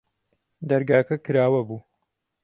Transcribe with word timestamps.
دەرگاکە 0.69 1.15
کراوە 1.25 1.61
بوو. 1.67 1.79